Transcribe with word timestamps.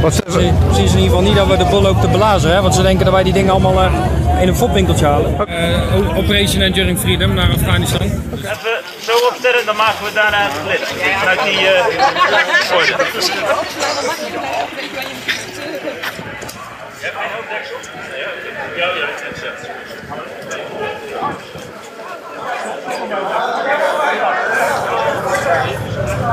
Wat 0.00 0.14
ze, 0.14 0.22
Precies 0.22 0.52
precies 0.66 0.92
in 0.92 0.98
ieder 0.98 1.02
geval 1.02 1.22
niet 1.22 1.36
dat 1.36 1.46
we 1.46 1.56
de 1.56 1.64
boel 1.64 1.82
lopen 1.82 2.00
te 2.00 2.08
blazen, 2.08 2.50
hè? 2.50 2.60
want 2.62 2.74
ze 2.74 2.82
denken 2.82 3.04
dat 3.04 3.14
wij 3.14 3.22
die 3.22 3.32
dingen 3.32 3.50
allemaal 3.50 3.80
eh, 3.80 4.42
in 4.42 4.48
een 4.48 4.56
fopwinkeltje 4.56 5.06
halen. 5.06 5.48
Eh, 5.48 6.16
Operation 6.16 6.62
Enduring 6.62 6.98
Freedom 6.98 7.34
naar 7.34 7.50
Afghanistan. 7.50 8.02
Even 8.02 8.80
zo 9.00 9.12
opstellen, 9.30 9.66
dan 9.66 9.76
maken 9.76 10.04
we 10.04 10.12
daarna 10.14 10.38
het 10.42 10.52
split. 10.52 10.80
Vanuit 11.18 11.42
die 11.42 11.60
uh, 11.60 11.68
orde. 12.76 12.94
Ja, 18.76 18.86
ja, 18.86 19.08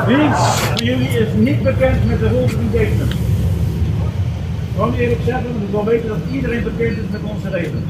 Wie 0.05 0.17
van 0.17 0.75
jullie 0.75 1.19
is 1.19 1.27
niet 1.33 1.63
bekend 1.63 2.05
met 2.05 2.19
de 2.19 2.27
rules 2.27 2.53
and 2.53 2.75
engagement? 2.75 3.26
Gewoon 4.77 4.93
eerlijk 4.93 5.21
zeggen, 5.25 5.51
want 5.51 5.63
ik 5.63 5.69
wil 5.69 5.85
weten 5.85 6.07
dat 6.07 6.17
iedereen 6.31 6.63
bekend 6.63 6.97
is 6.97 7.03
met 7.11 7.21
onze 7.23 7.49
regels. 7.49 7.81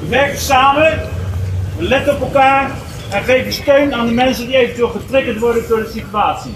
We 0.00 0.08
werken 0.08 0.38
samen, 0.38 1.00
we 1.76 1.82
letten 1.82 2.14
op 2.14 2.20
elkaar 2.20 2.70
en 3.10 3.22
geven 3.22 3.52
steun 3.52 3.94
aan 3.94 4.06
de 4.06 4.12
mensen 4.12 4.46
die 4.46 4.56
eventueel 4.56 4.88
getriggerd 4.88 5.38
worden 5.38 5.68
door 5.68 5.78
de 5.78 5.90
situatie. 5.92 6.54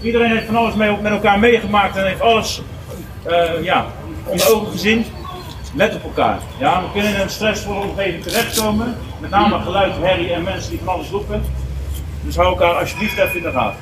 Iedereen 0.00 0.30
heeft 0.30 0.46
van 0.46 0.56
alles 0.56 0.74
mee, 0.74 0.96
met 1.00 1.12
elkaar 1.12 1.38
meegemaakt 1.38 1.96
en 1.96 2.06
heeft 2.06 2.20
alles 2.20 2.62
uh, 3.26 3.62
ja, 3.62 3.86
onder 4.24 4.54
ogen 4.54 4.72
gezien. 4.72 5.04
Let 5.74 5.94
op 5.94 6.02
elkaar. 6.02 6.38
Ja, 6.58 6.82
we 6.82 6.92
kunnen 6.92 7.14
in 7.14 7.20
een 7.20 7.30
stressvolle 7.30 7.80
omgeving 7.80 8.22
terechtkomen. 8.22 8.96
Met 9.20 9.30
name 9.30 9.60
geluid, 9.60 9.92
herrie 10.00 10.32
en 10.32 10.42
mensen 10.42 10.70
die 10.70 10.80
van 10.84 10.94
alles 10.94 11.08
roepen. 11.10 11.42
Dus 12.20 12.36
hou 12.36 12.48
elkaar 12.48 12.74
alsjeblieft 12.74 13.18
even 13.18 13.36
in 13.36 13.42
de 13.42 13.50
gaten. 13.50 13.80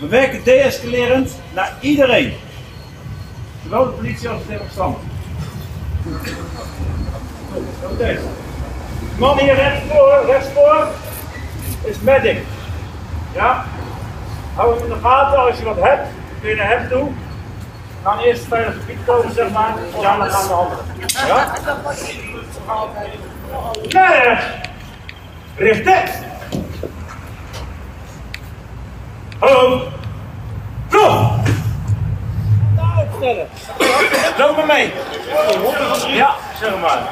We 0.00 0.06
werken 0.06 0.44
deescalerend 0.44 1.38
naar 1.54 1.72
iedereen. 1.80 2.34
Zowel 3.62 3.84
de 3.84 3.90
politie 3.90 4.28
als 4.28 4.42
de 4.42 4.48
demonstranten. 4.48 5.02
Oké. 7.82 7.92
Okay. 7.92 8.18
Man 9.18 9.38
hier 9.38 9.54
rechtsvoor, 9.54 10.22
rechtsvoor 10.26 10.86
is 11.84 12.00
medic. 12.00 12.38
Ja? 13.34 13.64
Hou 14.54 14.74
hem 14.74 14.84
in 14.84 14.88
de 14.88 14.98
gaten, 15.02 15.38
als 15.38 15.58
je 15.58 15.64
wat 15.64 15.80
hebt, 15.80 16.08
kun 16.40 16.50
je 16.50 16.56
naar 16.56 16.68
hem 16.68 16.88
toe. 16.88 17.10
Gaan 18.02 18.18
eerst 18.18 18.40
het 18.40 18.48
veilig 18.48 18.74
gebied 18.74 18.98
komen, 19.06 19.34
zeg 19.34 19.50
maar. 19.50 19.74
En 19.94 20.02
daarna 20.02 20.28
gaan 20.28 20.46
we 20.46 20.52
handelen. 20.52 20.84
Ja? 23.88 24.40
Recht 25.56 25.88
Hallo. 29.38 29.88
Vlug. 30.88 31.30
Nou, 32.76 33.06
opstellen. 33.10 33.48
Loop 34.38 34.56
maar 34.56 34.59
mee. 34.72 34.92
Ja, 36.14 36.34
zeg 36.60 36.78
maar. 36.80 37.02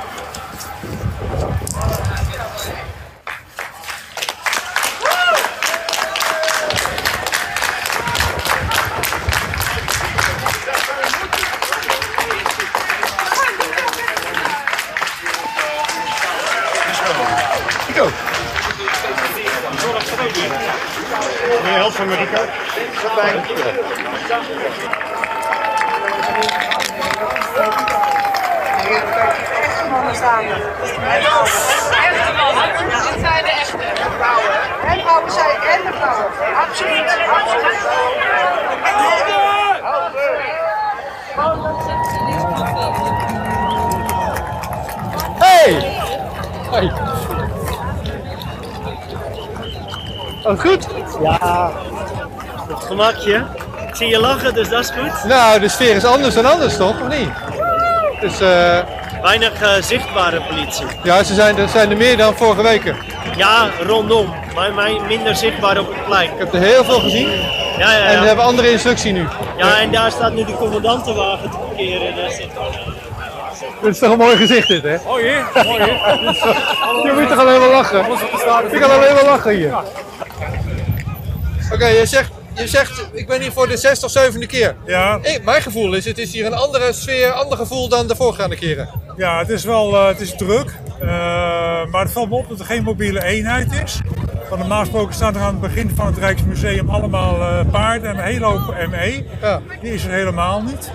Meneer 21.62 21.78
Held 21.78 21.94
van. 21.94 22.08
Fijn. 23.16 23.42
Echte 30.38 32.32
mannen. 32.36 32.90
Dat 32.90 33.20
zijn 33.20 33.44
de 33.44 33.50
echte 33.50 33.76
vrouwen. 34.18 34.52
En 34.86 35.00
vrouwen 35.00 35.32
zijn 35.32 35.60
en 35.60 35.80
de 35.82 35.92
vrouwen. 35.98 36.26
Absoluut. 36.56 37.18
Absoluut. 37.38 37.86
hey! 45.38 45.96
Hey! 46.70 46.92
Oh, 50.44 50.60
goed? 50.60 50.86
Ja, 51.20 51.72
het 52.68 52.84
gemakje. 52.84 53.44
Ik 53.88 53.94
zie 53.94 54.08
je 54.08 54.20
lachen, 54.20 54.54
dus 54.54 54.68
dat 54.68 54.80
is 54.80 54.90
goed. 54.90 55.24
Nou, 55.24 55.60
de 55.60 55.68
sfeer 55.68 55.96
is 55.96 56.04
anders 56.04 56.34
dan 56.34 56.46
anders, 56.46 56.76
toch? 56.76 57.00
Of 57.00 57.08
niet? 57.08 57.30
Dus, 58.20 58.40
eh 58.40 58.78
Weinig 59.22 59.62
eh, 59.62 59.82
zichtbare 59.82 60.40
politie. 60.42 60.86
ja, 61.02 61.22
ze 61.24 61.34
zijn, 61.34 61.56
er 61.58 61.68
zijn 61.68 61.90
er 61.90 61.96
meer 61.96 62.16
dan 62.16 62.36
vorige 62.36 62.62
weken. 62.62 62.96
Ja, 63.36 63.70
rondom, 63.86 64.34
maar 64.54 64.72
minder 65.08 65.36
zichtbaar 65.36 65.78
op 65.78 65.88
het 65.88 66.04
plein. 66.04 66.30
Ik 66.32 66.38
heb 66.38 66.54
er 66.54 66.60
heel 66.60 66.84
veel 66.84 67.00
gezien. 67.00 67.28
Ja, 67.78 67.90
ja, 67.92 67.98
En 68.04 68.14
we 68.14 68.20
ja. 68.20 68.24
hebben 68.26 68.44
andere 68.44 68.70
instructie 68.70 69.12
nu. 69.12 69.26
ja 69.56 69.80
en 69.80 69.90
daar 69.92 70.10
staat 70.10 70.32
nu 70.32 70.44
de 70.44 70.52
commandantenwagen 70.54 71.50
te 71.50 71.56
parkeren. 71.56 72.14
Dus 72.14 72.36
het- 72.38 72.46
Dat 73.82 73.90
is 73.90 73.98
toch 73.98 74.10
een 74.12 74.18
mooi 74.18 74.36
gezicht 74.36 74.68
dit, 74.68 74.82
hè? 74.82 74.94
Oh 75.04 75.20
jee, 75.20 75.38
oh 75.54 75.76
jee. 75.76 75.86
Je 77.04 77.12
moet 77.18 77.28
toch 77.28 77.38
alleen 77.38 77.60
maar 77.60 77.68
lachen? 77.68 77.98
Ik 78.70 78.80
kan 78.80 78.90
alleen 78.90 79.14
maar 79.14 79.24
lachen 79.24 79.54
hier. 79.56 79.74
Oké, 81.72 81.86
je, 81.86 82.06
zegt, 82.06 82.30
je 82.54 82.66
zegt, 82.68 83.08
ik 83.12 83.26
ben 83.26 83.40
hier 83.40 83.52
voor 83.52 83.68
de 83.68 83.76
zesde 83.76 84.06
of 84.06 84.12
zevende 84.12 84.46
keer. 84.46 84.76
Ja, 84.86 85.18
mijn 85.42 85.62
gevoel 85.62 85.94
is, 85.94 86.04
het 86.04 86.18
is 86.18 86.32
hier 86.32 86.46
een 86.46 86.54
andere 86.54 86.92
sfeer, 86.92 87.30
ander 87.32 87.58
gevoel 87.58 87.88
dan 87.88 88.06
de 88.06 88.16
voorgaande 88.16 88.56
keren. 88.56 88.88
Ja, 89.18 89.38
het 89.38 89.48
is 89.48 89.64
wel 89.64 89.96
eh, 89.96 90.06
het 90.06 90.20
is 90.20 90.36
druk. 90.36 90.74
Eh, 91.00 91.08
maar 91.90 92.02
het 92.02 92.12
valt 92.12 92.28
me 92.28 92.36
op 92.36 92.48
dat 92.48 92.58
er 92.58 92.64
geen 92.64 92.82
mobiele 92.82 93.24
eenheid 93.24 93.72
is. 93.84 94.00
Want 94.48 94.60
normaal 94.60 94.80
gesproken 94.80 95.14
staan 95.14 95.34
er 95.34 95.40
aan 95.40 95.52
het 95.52 95.60
begin 95.60 95.90
van 95.94 96.06
het 96.06 96.18
Rijksmuseum 96.18 96.88
allemaal 96.88 97.40
eh, 97.40 97.70
paarden 97.70 98.10
en 98.10 98.18
een 98.18 98.24
hele 98.24 98.44
hoop 98.44 98.74
ME. 98.90 99.24
Ja. 99.40 99.60
Die 99.80 99.94
is 99.94 100.04
er 100.04 100.10
helemaal 100.10 100.62
niet. 100.62 100.90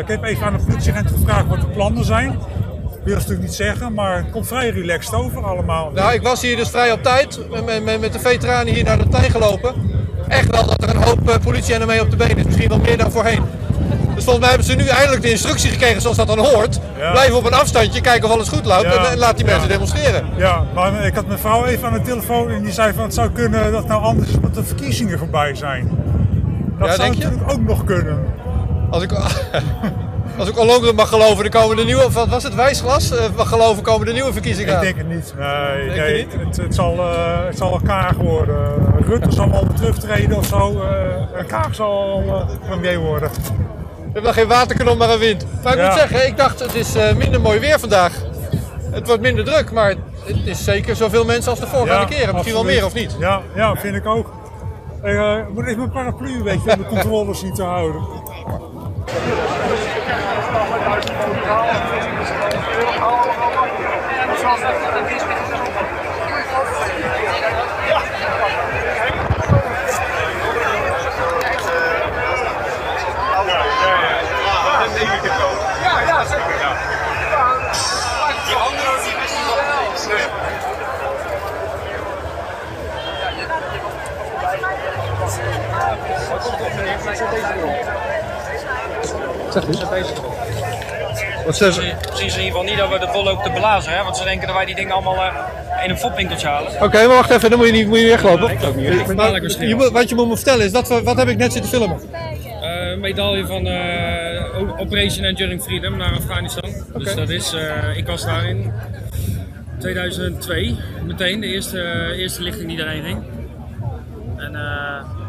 Ik 0.00 0.08
heb 0.08 0.22
even 0.22 0.46
aan 0.46 0.56
de 0.56 0.64
politieagent 0.64 1.10
gevraagd 1.10 1.46
wat 1.46 1.60
de 1.60 1.66
plannen 1.66 2.04
zijn. 2.04 2.30
Ik 2.30 3.04
wil 3.04 3.14
het 3.14 3.14
natuurlijk 3.14 3.40
niet 3.40 3.54
zeggen, 3.54 3.94
maar 3.94 4.16
het 4.16 4.30
komt 4.30 4.46
vrij 4.46 4.70
relaxed 4.70 5.14
over 5.14 5.44
allemaal. 5.44 5.90
Nou, 5.90 6.12
ik 6.12 6.22
was 6.22 6.42
hier 6.42 6.56
dus 6.56 6.70
vrij 6.70 6.92
op 6.92 7.02
tijd 7.02 7.40
met, 7.50 7.84
met, 7.84 8.00
met 8.00 8.12
de 8.12 8.18
veteranen 8.18 8.74
hier 8.74 8.84
naar 8.84 8.98
de 8.98 9.08
tuin 9.08 9.30
gelopen. 9.30 9.74
Echt 10.28 10.50
wel 10.50 10.66
dat 10.66 10.82
er 10.82 10.88
een 10.88 11.02
hoop 11.02 11.38
politie 11.44 11.74
en 11.74 11.86
mee 11.86 12.00
op 12.00 12.10
de 12.10 12.16
been 12.16 12.36
is. 12.36 12.44
Misschien 12.44 12.68
wel 12.68 12.78
meer 12.78 12.98
dan 12.98 13.10
voorheen. 13.10 13.42
Volgens 14.28 14.46
mij 14.48 14.56
hebben 14.56 14.74
ze 14.76 14.82
nu 14.84 14.96
eindelijk 14.98 15.22
de 15.22 15.30
instructie 15.30 15.70
gekregen 15.70 16.00
zoals 16.00 16.16
dat 16.16 16.26
dan 16.26 16.38
hoort. 16.38 16.80
Ja. 16.98 17.10
Blijf 17.10 17.32
op 17.32 17.44
een 17.46 17.52
afstandje, 17.54 18.00
kijken 18.00 18.28
of 18.28 18.34
alles 18.34 18.48
goed 18.48 18.64
loopt 18.64 18.82
Ja. 18.82 18.92
en, 19.04 19.10
en 19.10 19.18
laat 19.18 19.36
die 19.36 19.44
mensen 19.46 19.68
demonstreren. 19.68 20.26
Ja, 20.36 20.62
maar 20.74 21.06
ik 21.06 21.14
had 21.14 21.26
mijn 21.26 21.38
vrouw 21.38 21.64
even 21.64 21.86
aan 21.88 21.92
de 21.92 22.00
telefoon 22.00 22.50
en 22.50 22.62
die 22.62 22.72
zei 22.72 22.92
van 22.92 23.02
het 23.04 23.14
zou 23.14 23.30
kunnen 23.30 23.72
dat 23.72 23.86
nou 23.86 24.02
anders 24.02 24.34
omdat 24.34 24.54
de 24.54 24.64
verkiezingen 24.64 25.18
voorbij 25.18 25.54
zijn. 25.54 25.90
Dat 26.78 26.94
zou 26.94 27.08
natuurlijk 27.08 27.52
ook 27.52 27.60
nog 27.60 27.84
kunnen. 27.84 28.24
Als 28.90 29.02
ik, 29.02 29.12
als 30.38 30.48
ik 30.48 30.58
Ollongren 30.58 30.94
mag 30.94 31.08
geloven, 31.08 31.50
dan 31.50 31.62
komen 31.62 31.76
de 31.76 31.84
nieuwe, 31.84 32.10
wat 32.10 32.28
was 32.28 32.42
het, 32.42 32.54
wijsglas? 32.54 33.10
Eh, 33.10 33.24
mag 33.36 33.48
geloven, 33.48 33.82
komen 33.82 34.06
de 34.06 34.12
nieuwe 34.12 34.32
verkiezingen 34.32 34.74
Ik 34.74 34.80
denk 34.80 34.96
het 34.96 35.08
niet. 35.08 35.34
Nee, 35.38 36.16
niet? 36.16 36.32
Het, 36.46 36.56
het, 36.56 36.74
zal, 36.74 36.98
eh, 36.98 37.46
het 37.46 37.56
zal 37.58 37.70
wel 37.70 37.80
Kaag 37.84 38.16
worden. 38.16 38.72
Rutte 39.06 39.30
zal 39.32 39.50
wel 39.50 39.66
terugtreden 39.76 40.36
of 40.36 40.46
zo. 40.46 40.80
eh, 40.82 41.38
en 41.40 41.46
Kaag 41.46 41.74
zal 41.74 42.22
eh, 42.26 42.68
premier 42.68 42.98
worden. 42.98 43.30
We 44.08 44.14
hebben 44.14 44.22
nog 44.22 44.34
geen 44.34 44.48
waterkanon, 44.48 44.98
maar 44.98 45.10
een 45.10 45.18
wind. 45.18 45.46
Maar 45.62 45.72
ik 45.72 45.78
Ja. 45.78 45.84
moet 45.86 45.98
zeggen, 45.98 46.26
ik 46.26 46.36
dacht 46.36 46.60
het 46.60 46.74
is 46.74 46.94
eh, 46.94 47.14
minder 47.14 47.40
mooi 47.40 47.58
weer 47.58 47.78
vandaag. 47.80 48.12
Het 48.90 49.06
wordt 49.06 49.22
minder 49.22 49.44
druk, 49.44 49.72
maar 49.72 49.88
het 50.24 50.36
is 50.44 50.64
zeker 50.64 50.96
zoveel 50.96 51.24
mensen 51.24 51.50
als 51.50 51.60
de 51.60 51.66
voorgaande 51.66 52.14
keren. 52.14 52.32
Misschien 52.34 52.54
wel 52.54 52.64
meer 52.64 52.84
of 52.84 52.94
niet? 52.94 53.16
Ja, 53.18 53.40
ja 53.54 53.76
vind 53.76 53.96
ik 53.96 54.06
ook. 54.06 54.32
Ik 55.02 55.14
eh, 55.14 55.36
moet 55.54 55.66
even 55.66 55.78
mijn 55.78 55.90
paraplu 55.90 56.34
een 56.36 56.42
beetje 56.42 56.70
om 56.72 56.78
de 56.78 56.86
controles 56.86 57.42
niet 57.42 57.54
te 57.54 57.62
houden. 57.62 58.02
Wat 91.46 91.56
ze, 91.56 91.64
Precies 91.64 91.94
precies 92.06 92.36
in 92.36 92.42
ieder 92.44 92.58
geval 92.58 92.62
niet 92.62 92.76
dat 92.76 92.88
we 92.88 92.98
de 92.98 93.08
boel 93.12 93.24
lopen 93.24 93.44
te 93.44 93.50
blazen, 93.60 93.92
hè? 93.92 94.02
want 94.02 94.16
ze 94.16 94.24
denken 94.24 94.46
dat 94.46 94.56
wij 94.56 94.64
die 94.64 94.74
dingen 94.74 94.92
allemaal 94.92 95.14
eh, 95.24 95.84
in 95.84 95.90
een 95.90 95.98
fopwinkeltje 95.98 96.46
halen. 96.46 96.72
Oké, 96.82 97.06
maar 97.06 97.16
wacht 97.16 97.30
even, 97.30 97.50
dan 97.50 97.58
moet 97.58 97.66
je 97.68 97.72
niet, 97.72 97.86
moet 97.86 97.98
je 97.98 98.06
weglopen. 98.08 98.50
Ik 98.50 98.62
ook 98.64 98.76
niet. 98.76 98.88
Ik 98.90 99.14
Maar 99.16 99.40
je 99.66 99.74
moet- 99.74 99.90
wat 99.90 100.08
je 100.08 100.14
moet 100.14 100.28
me 100.28 100.34
vertellen 100.34 100.64
is, 100.66 100.72
dat, 100.72 100.88
we- 100.88 101.02
wat 101.02 101.16
heb 101.16 101.28
ik 101.28 101.36
net 101.36 101.52
zitten 101.52 101.70
filmen? 101.70 102.00
Eh, 102.62 102.90
Een 102.90 103.00
medaille 103.00 103.46
van 103.46 103.66
eh, 103.66 104.80
Operation 104.80 105.24
Enduring 105.24 105.62
Freedom 105.62 105.96
naar 105.96 106.12
Afghanistan. 106.16 106.70
Dus 106.96 107.14
dat 107.14 107.28
is, 107.28 107.54
ik 107.96 108.06
was 108.06 108.24
daar 108.24 108.44
in 108.48 108.72
2002, 109.80 110.76
meteen 111.06 111.40
de 111.40 111.46
eerste, 111.46 112.12
eerste 112.16 112.42
lichting 112.42 112.68
die 112.68 112.76
daarheen 112.76 113.02
ging. 113.02 113.22
En 114.36 114.54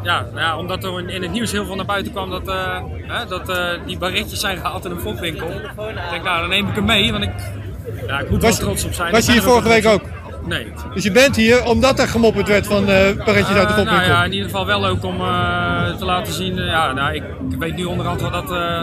ja, 0.04 0.26
ja, 0.36 0.58
omdat 0.58 0.84
er 0.84 1.10
in, 1.10 1.22
het 1.22 1.32
nieuws 1.32 1.52
heel 1.52 1.66
veel 1.66 1.76
naar 1.76 1.86
buiten 1.86 2.12
kwam 2.12 2.30
dat, 2.30 2.48
eh, 2.48 2.82
hè, 3.08 3.26
dat 3.26 3.50
eh, 3.50 3.68
die 3.86 3.98
barretjes 3.98 4.40
zijn 4.40 4.58
gehaald 4.58 4.86
in 4.86 4.92
een 4.92 5.00
fopwinkel. 5.00 5.48
Ik 5.50 6.10
denk, 6.10 6.24
nou 6.24 6.40
dan 6.40 6.50
neem 6.50 6.68
ik 6.68 6.76
hem 6.76 6.86
mee, 6.86 7.12
want 7.12 7.24
ik, 7.24 7.32
ja, 8.08 8.20
ik 8.20 8.30
moet 8.30 8.42
Was- 8.42 8.58
wel 8.58 8.68
trots 8.68 8.86
op 8.86 8.94
zijn. 8.94 9.12
was 9.12 9.26
je 9.26 9.32
hier 9.32 9.42
er 9.42 9.48
vorige 9.48 9.68
week 9.68 9.86
op. 9.86 10.02
Nee. 10.50 10.68
Dus 10.94 11.04
je 11.04 11.12
bent 11.12 11.36
hier 11.36 11.66
omdat 11.66 12.00
er 12.00 12.08
gemopperd 12.08 12.48
werd 12.48 12.68
van 12.68 12.90
eh 12.90 12.96
paretjes 13.26 13.58
uit 13.58 13.68
de 13.68 13.74
Eh, 13.74 13.78
fopwinkel. 13.78 13.96
nou 13.96 14.04
ja, 14.10 14.24
in 14.24 14.32
ieder 14.32 14.50
geval 14.50 14.66
wel 14.66 14.86
ook 14.88 15.04
om 15.04 15.22
eh, 15.22 15.96
te 15.98 16.06
laten 16.06 16.34
zien. 16.34 16.56
ja, 16.66 16.92
nou, 16.94 17.14
ik, 17.14 17.24
ik 17.52 17.60
weet 17.60 17.76
nu 17.76 17.84
onderhand 17.84 18.22
wat 18.22 18.32
dat 18.34 18.52
eh 18.52 18.82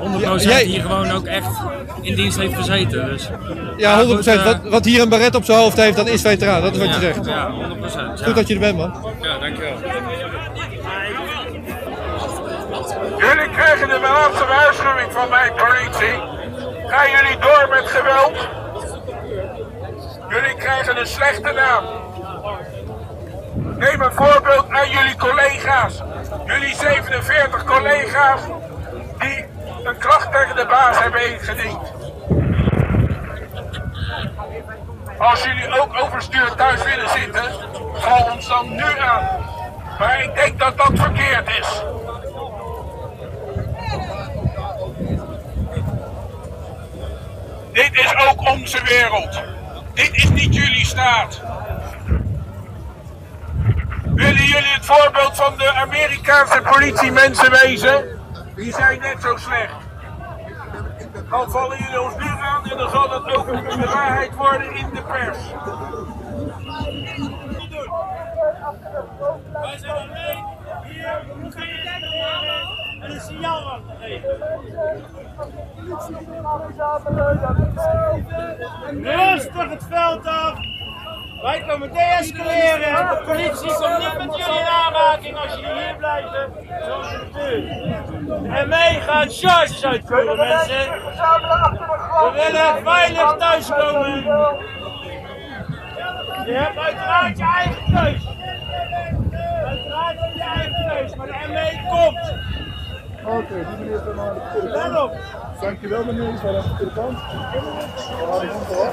100% 0.00 0.42
Ja, 0.42 0.50
jij- 0.50 0.64
hier 0.64 0.80
gewoon 0.82 1.10
ook 1.10 1.26
echt 1.26 1.46
in 2.02 2.14
dienst 2.14 2.38
heeft 2.38 2.54
gezeten. 2.54 3.06
Dus, 3.10 3.28
Ja, 3.76 3.98
100%. 4.04 4.06
goed, 4.16 4.26
eh, 4.26 4.44
wat, 4.44 4.58
wat 4.70 4.84
hier 4.84 5.02
een 5.02 5.08
baret 5.08 5.34
op 5.34 5.44
zijn 5.44 5.58
hoofd 5.58 5.76
heeft, 5.76 5.96
dat 5.96 6.08
is 6.08 6.20
veteraan. 6.20 6.62
Dat 6.62 6.72
is 6.72 6.78
wat 6.78 6.94
je 6.94 7.00
zegt. 7.00 7.24
Ja, 7.26 7.50
100%. 7.50 8.18
Ja. 8.18 8.24
Goed 8.24 8.34
dat 8.34 8.48
je 8.48 8.54
er 8.54 8.60
bent, 8.60 8.76
man. 8.76 8.92
Ja, 9.20 9.38
dankjewel. 9.38 9.72
Jullie 13.18 13.50
krijgen 13.50 13.88
de 13.88 13.98
laatste 14.02 14.44
waarschuwing 14.46 15.12
van 15.12 15.28
mijn 15.28 15.52
politie. 15.62 16.16
Gaan 16.86 17.10
jullie 17.10 17.38
door 17.40 17.66
met 17.70 17.86
geweld? 17.86 18.48
Jullie 20.32 20.54
krijgen 20.54 20.96
een 20.96 21.06
slechte 21.06 21.52
naam. 21.52 21.84
Neem 23.78 24.00
een 24.00 24.12
voorbeeld 24.12 24.70
aan 24.70 24.90
jullie 24.90 25.16
collega's. 25.16 26.02
Jullie 26.46 26.74
47 26.74 27.64
collega's 27.64 28.40
die 29.18 29.44
een 29.84 29.98
klacht 29.98 30.32
tegen 30.32 30.56
de 30.56 30.66
baas 30.66 30.98
hebben 30.98 31.32
ingediend. 31.32 31.92
Als 35.18 35.44
jullie 35.44 35.80
ook 35.80 36.02
overstuur 36.02 36.54
thuis 36.54 36.82
willen 36.82 37.08
zitten, 37.08 37.44
val 37.94 38.32
ons 38.32 38.48
dan 38.48 38.74
nu 38.74 38.98
aan. 38.98 39.28
Maar 39.98 40.22
ik 40.22 40.34
denk 40.34 40.58
dat 40.58 40.76
dat 40.76 40.90
verkeerd 40.94 41.48
is. 41.48 41.82
Dit 47.72 47.90
is 47.92 48.14
ook 48.28 48.48
onze 48.48 48.82
wereld. 48.84 49.60
Dit 49.94 50.10
is 50.12 50.30
niet 50.30 50.54
jullie 50.54 50.84
staat. 50.86 51.40
Willen 54.14 54.44
jullie 54.44 54.72
het 54.72 54.84
voorbeeld 54.86 55.36
van 55.36 55.56
de 55.56 55.72
Amerikaanse 55.72 56.62
politiemensen 56.70 57.50
wezen? 57.50 58.20
Die 58.54 58.72
zijn 58.72 59.00
net 59.00 59.16
zo 59.22 59.36
slecht. 59.36 59.74
Dan 61.30 61.50
vallen 61.50 61.78
jullie 61.78 62.00
ons 62.00 62.14
nu 62.14 62.28
aan 62.28 62.70
en 62.70 62.76
dan 62.78 62.90
zal 62.90 63.08
dat 63.08 63.36
ook 63.36 63.46
de 63.46 63.86
waarheid 63.86 64.34
worden 64.34 64.74
in 64.74 64.90
de 64.94 65.02
pers. 65.02 65.38
Wij 69.52 69.78
zijn 69.78 69.92
alleen 69.92 70.44
hier 70.84 71.22
en 73.02 73.10
een 73.10 73.20
signaal 73.20 73.70
af 73.70 73.80
te 73.86 73.92
geven. 74.00 74.38
Rustig 79.02 79.70
het 79.70 79.84
veld 79.88 80.26
af. 80.26 80.54
Wij 81.42 81.64
komen 81.68 81.92
deescaleren. 81.92 83.08
De 83.08 83.22
politie 83.26 83.74
komt 83.74 83.98
niet 83.98 84.26
met 84.26 84.36
jullie 84.36 84.60
in 84.60 84.66
aanraking 84.66 85.36
als 85.36 85.54
jullie 85.54 85.82
hier 85.82 85.96
blijven. 85.96 86.52
Zoals 86.84 87.10
het. 87.10 87.36
En 88.48 88.68
mee 88.68 89.00
gaat 89.00 89.38
charges 89.38 89.84
uitvoeren, 89.84 90.36
mensen. 90.36 90.90
We 92.22 92.30
willen 92.32 92.82
veilig 92.82 93.36
thuiskomen. 93.36 94.22
Je 96.46 96.52
hebt 96.52 96.78
uiteraard 96.78 97.38
je 97.38 97.44
eigen 97.44 97.84
keus. 97.94 98.26
Uiteraard 99.66 100.18
je 100.34 100.42
eigen 100.42 100.88
keus, 100.88 101.14
maar 101.14 101.26
de 101.26 101.48
ME 101.48 101.86
komt. 101.88 102.51
Oké, 103.24 103.54
die 103.54 103.64
meneer 103.78 104.04
dan 104.04 104.20
aan 104.20 104.34
de 104.34 104.40
op. 105.02 105.12
Dankjewel 105.60 106.04
meneer, 106.04 106.34
is 106.34 106.42
wel 106.42 106.56
aan 106.56 106.76
de 106.78 106.92
kant. 106.94 107.18
We 107.18 108.24
houden 108.24 108.48
hem 108.48 108.60
voor. 108.60 108.92